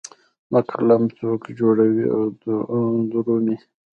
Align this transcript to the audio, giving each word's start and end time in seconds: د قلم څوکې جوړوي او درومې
د 0.51 0.53
قلم 0.69 1.03
څوکې 1.17 1.51
جوړوي 1.59 2.05
او 2.13 2.21
درومې 3.11 3.57